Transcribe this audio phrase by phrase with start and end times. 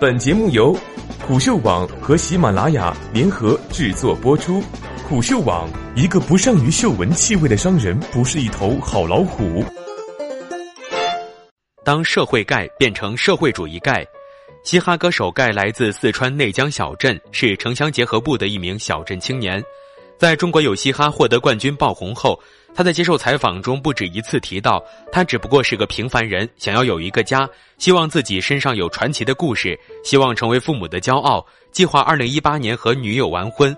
[0.00, 0.78] 本节目由
[1.26, 4.62] 虎嗅网和喜马拉雅联合制作播出。
[5.08, 9.64] 虎嗅网：一个不善于嗅闻气味的商人，不是一头好老虎。
[11.84, 14.06] 当社会盖变成社会主义盖，
[14.62, 19.60] 嘻哈歌手盖来自四川内江小镇，是城乡结合部的一名小镇青年。
[20.18, 22.38] 在中国有嘻哈获得冠军爆红后，
[22.74, 27.48] 他在接受采访中不止一次提到，他只不过是个平凡人，想要有一个家，
[27.78, 33.74] 希望自己身上有传奇的故事，希望成为父母的骄傲，计划二零一八年和女友完婚。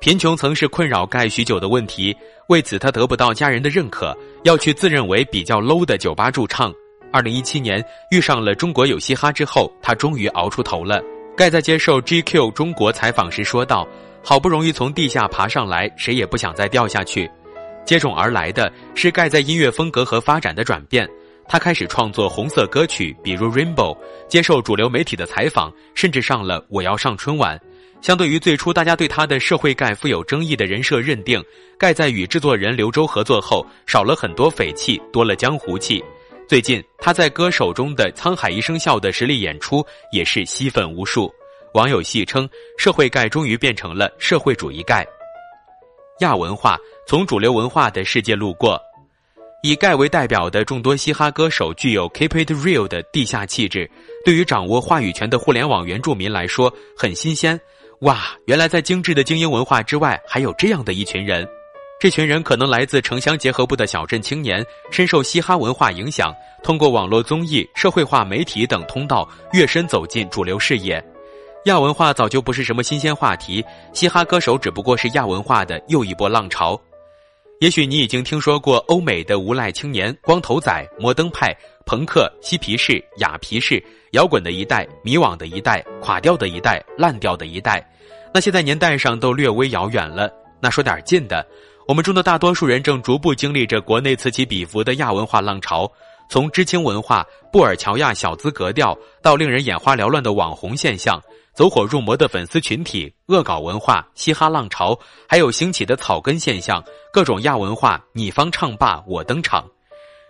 [0.00, 2.16] 贫穷曾是困扰盖许久的问题，
[2.48, 6.74] 为此他得不到家人的认可，要去自认为比较 low 的酒吧驻唱。
[7.12, 11.00] 二零一七年遇上了中国有嘻哈之后，他终于熬出头了。
[11.36, 13.86] 盖在接受 GQ 中国采访时说道
[14.22, 17.30] ：“好不容易从地下爬上来，谁也不想再掉下去。”
[17.84, 21.08] 接踵而来的是盖在音乐风格和发展的转变。
[21.48, 23.94] 他开始创作红色歌曲，比如《Rainbow》，
[24.28, 27.58] 接受主流媒体的采访，甚至上了《我要上春晚》。
[28.00, 31.42] 相对于最初大家对他的社会盖富有争议的人设认定，
[31.76, 36.02] 盖在与制作人刘洲合作后，少了很多匪气，多了江湖气。
[36.48, 41.32] 最近，他在歌手中的《沧海一声笑》的实力演出也是吸粉无数。
[41.74, 45.06] 网友戏称，社会盖终于变成了社会主义盖。
[46.20, 48.78] 亚文化从主流文化的世界路过，
[49.62, 53.90] 以盖为代表的众多嘻哈歌手具有 “keep it real” 的地下气质，
[54.22, 57.58] 对于掌握话语权的互联网原住民来说很新鲜。
[58.00, 61.48] 哇，原来在精致的精英文化之外，还有这样的一群人。
[61.98, 71.02] 这群人可能来自城乡结合部的小镇青年，深受嘻哈文化影响，通过网络综艺、社会化媒体等通道跃身走进主流视野。
[71.66, 76.80] 亚文化早就不是什么新鲜话题，嘻哈歌手只不过是亚文化的又一波浪潮。
[77.60, 87.88] 也许你已经听说过欧美的无赖青年、光头仔、摩登派、朋克、嬉皮士、雅皮士、摇滚的一代、迷惘的一代、垮掉的一代、烂掉的一代，
[88.34, 90.28] 那些在年代上都略微遥远了。
[90.60, 91.46] 那说点近的。
[91.86, 95.90] 我们中的大多数人正逐步经历着国内此起彼伏的亚文化浪潮，
[96.32, 101.22] 从知青文化、布尔乔亚小资格调，到令人眼花缭乱的网红现象，
[101.54, 104.98] 走火入魔的粉丝群体、恶搞文化、嘻哈浪潮，
[105.28, 106.82] 还有兴起的草根现象，
[107.12, 109.68] 各种亚文化，你方唱罢我登场。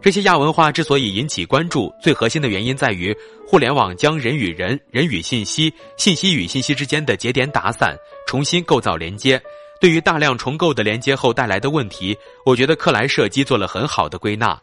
[0.00, 3.14] 这些亚文化之所以引起关注，最核心的原因在于
[3.46, 7.94] 互联网将人与人、人与信息、信息与信息之间的节点打散，
[8.26, 9.38] 重新构造连接。
[9.78, 12.16] 对于大量重构的连接后带来的问题，
[12.46, 14.58] 我觉得克莱设计做了很好的归纳。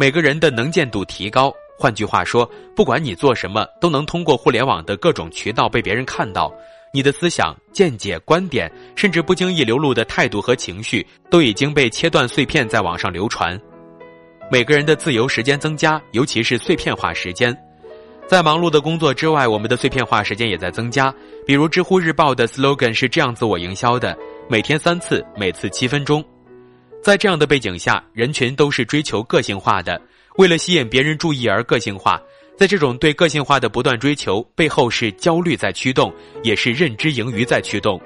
[0.00, 6.50] 每个人的能见度提高，换句话说，不管你做什么，都能通过互联网的各种渠道被别人看到。
[6.90, 13.60] 你的思想、见解、观点，甚至不经意流露的态度和情绪，都已经被切断碎片在网上流传。
[14.50, 17.54] 每个人的自由时间增加，尤其是碎片化时间。
[18.26, 21.14] 在忙碌的工作之外，我们的碎片化时间也在增加。
[21.46, 24.16] 比如知乎日报的 slogan 是这样自我营销的：
[24.48, 26.24] 每天三次，每次七分钟。
[27.02, 30.00] 在这样的背景下，人群都是追求个性化的，
[30.36, 32.20] 为了吸引别人注意而个性化。
[32.58, 36.12] 在这种对个性化的不断追求背后，是焦虑在驱动，
[36.42, 37.98] 也是认知盈余在驱动。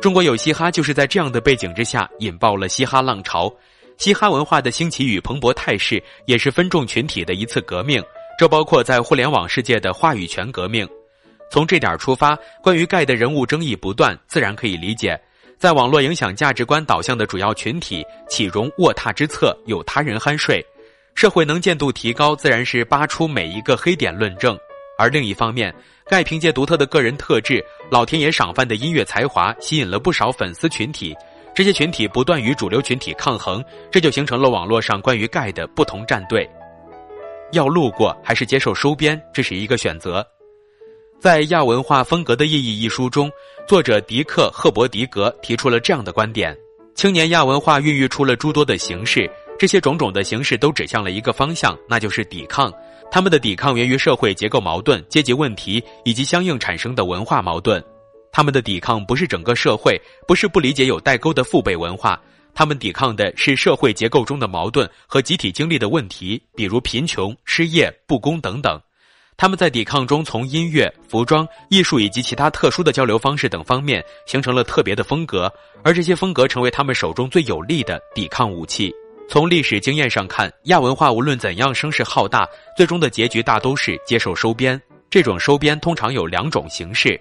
[0.00, 3.50] 中国有嘻哈就是在这样的背景之下引爆了嘻哈浪潮，
[3.96, 8.02] 嘻哈文化的兴起与蓬勃态势，也是分众群体的一次革命。
[8.36, 10.86] 这包括在互联网世界的话语权革命。
[11.48, 15.18] 从这点出发，关于盖的人物争议不断，自然可以理解。
[15.58, 20.64] 在网络影响价值观导向的主要群体，岂容卧榻之侧有他人酣睡？
[21.14, 24.58] 社会能见度提高，自然是扒出每一个黑点论证。
[24.98, 25.74] 而另一方面，
[26.06, 31.16] 盖凭借独特的个人特质、老天爷赏饭的音乐才华，吸引了不少粉丝群体。
[31.54, 36.48] 这些群体不断与主流群体抗衡，这就形成了网络上关于盖的不同战队。
[37.52, 40.26] 要路过还是接受收编，这是一个选择。
[41.18, 43.30] 在《亚文化风格的意义》一书中，
[43.66, 46.56] 作者迪克·赫伯迪格提出了这样的观点：
[46.94, 49.28] 青年亚文化孕育出了诸多的形式，
[49.58, 52.72] 这些种种的形式都指向了一个方向，那就是抵抗。
[53.10, 57.82] 他们的抵抗源于社会结构矛盾、阶级问题以及相应产生的文化矛盾。
[58.30, 59.98] 他们的抵抗不是整个社会，
[60.28, 62.20] 不是不理解有代沟的父辈文化。
[62.54, 68.80] 他们抵抗的是社会结构中的矛盾和集体经历的问题，比如贫穷、失业、不公等等。
[69.36, 75.52] 他们在抵抗中，从音乐、服装、艺术以及其他特殊的交流方式等方面形成了特别的风格，
[75.82, 78.94] 而这些风格成为他们手中最有力的抵抗武器。
[79.28, 84.80] 从历史经验上看，亚文化无论怎样声势浩大，最终的结局大都是接受收编。
[85.10, 87.20] 这种收编通常有两种形式：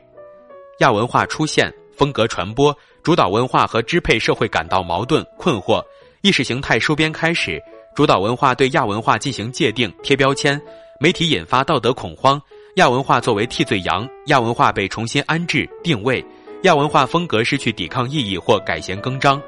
[0.79, 1.73] 亚文化出现。
[1.97, 5.81] 风格传播、主导文化和支配社会感到矛盾困惑，
[6.19, 7.57] 意识形态收编开始，
[7.95, 10.61] 主导文化对亚文化进行界定贴标签，
[10.97, 12.41] 媒体引发道德恐慌，
[12.75, 16.25] 亚文化作为替罪羊，亚文化被重新安置定位，
[16.63, 19.41] 亚文化风格失去抵抗意义或改弦更张。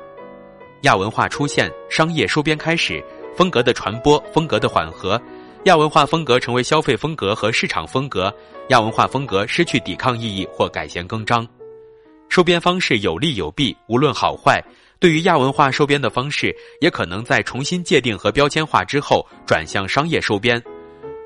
[0.82, 3.02] 亚文化出现，商业收编开始，
[3.34, 5.20] 风格的传播，风格的缓和，
[5.64, 8.34] 亚文化风格成为消费风格和市场风格，
[8.68, 11.48] 亚文化风格失去抵抗意义或改弦更张。
[12.28, 14.62] 收编方式有利有弊，无论好坏。
[15.00, 20.62] 对于亚文化收编的方式，也可能在重新界定和标签化之后转向商业收编。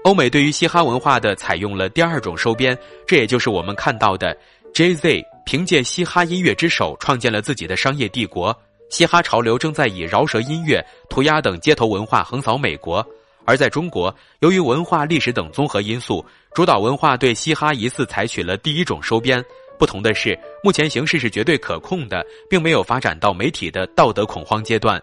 [0.03, 2.75] 欧美对于嘻哈文化的采用了第二种收编，
[3.05, 4.35] 这也就是我们看到的
[4.73, 8.55] Jay Z 凭借嘻哈音乐之手创建了自己的商业帝国。
[8.89, 13.05] 嘻哈潮流正在以饶舌音乐、涂鸦等街头文化横扫美国，
[13.45, 16.25] 而在中国，由于文化、历史等综合因素，
[16.55, 19.43] 主导文化对嘻哈疑似采取了第一种收编。
[19.77, 25.01] 不同的是，目前形势是绝对可控的，并没有发展到媒体的道德恐慌阶段。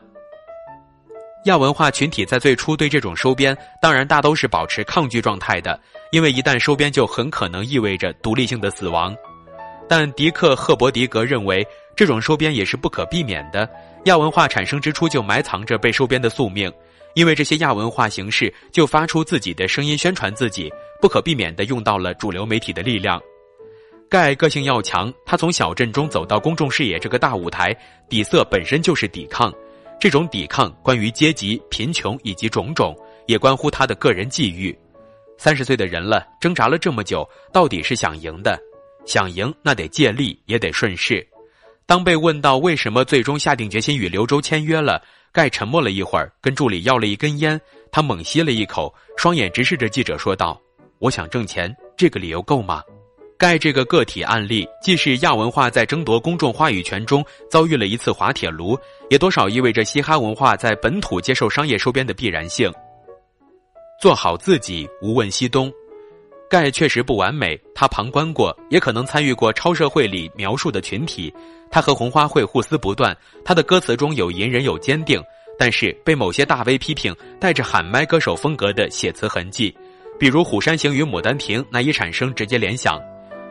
[1.44, 5.81] 亚文化群体在最初对这种收编，当然大都是保持抗拒状态的，
[6.11, 9.17] 因为一旦收编，就很可能意味着独立性的死亡。
[9.88, 13.69] 但迪克·赫伯迪格认为，这种收编也是不可避免的。
[14.05, 16.70] 亚文化产生之初就埋藏着被收编的宿命，
[17.14, 20.70] 因为这些亚文化形式就发出自己的声音宣传自己，
[21.00, 23.19] 不可避免地用到了主流媒体的力量。
[24.11, 27.75] 盖个性要强，他从小镇中走到公众视野这个大舞台，
[28.08, 29.52] 底色本身就是抵抗。
[30.00, 32.96] 这种抵抗关于阶级、贫穷以及种种，
[33.26, 34.76] 也关乎他的个人际遇。
[35.36, 38.58] 三十岁的人了，挣扎了这么久，到底是想赢的。
[39.06, 41.26] 想赢，那得借力，也得顺势。
[41.86, 45.02] 当被问到为什么最终下定决心与刘洲签约了，
[45.32, 47.60] 盖沉默了一会儿，跟助理要了一根烟，
[47.90, 50.60] 他猛吸了一口，双眼直视着记者说道
[51.00, 52.82] ：“我想挣钱，这个理由够吗？”
[53.38, 58.76] 盖这个个体案例，既是亚文化在争夺公众话语权中遭遇了一次滑铁卢，
[59.11, 62.69] 也多少意味着嘻哈文化在本土接受商业收编的必然性。
[64.02, 65.73] 做好自己，无问西东。
[66.50, 71.32] 盖确实不完美，他旁观过，也可能参与过超社会里描述的群体。
[71.70, 75.23] 他和红花会互撕不断，他的歌词中有隐忍有坚定，
[75.56, 79.73] 但是被某些大 V 批评带着喊麦歌手风格的写词痕迹，
[80.19, 83.00] 比如《虎山行》与《牡丹亭》难以产生直接联想。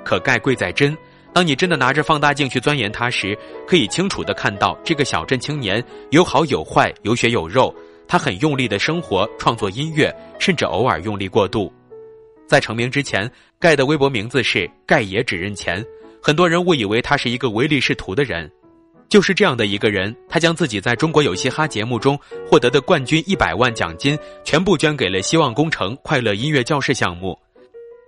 [0.07, 0.97] 可盖贵在真，
[1.33, 3.37] 当你真的拿着放大镜去钻研它时，
[3.67, 7.75] 可以清楚的看到这个小镇青年有好有坏，有血有肉。
[8.07, 11.69] 他很用力的生活、创作音乐，甚至偶尔用力过度。
[12.47, 15.85] 在成名之前，盖的微博名字是“盖爷只认钱”，
[16.23, 18.49] 很多人误以为他是一个唯利是图的人。
[19.09, 22.17] 就是这样的一个人，他将自己在中国有嘻哈节目中
[22.49, 27.37] 获得的冠军一百万奖金，全部捐给了希望工程快乐音乐教室项目。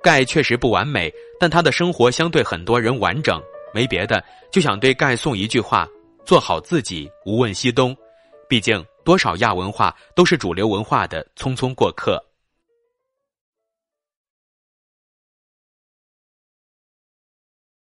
[0.01, 3.41] 盖确实不完美，但他的生活相对很多人完整。
[3.73, 5.87] 没别的，就想对盖送一句话：
[6.25, 7.95] 做好自己，无问西东。
[8.47, 12.19] 毕竟，多少亚文化都是主流文化的匆匆过客。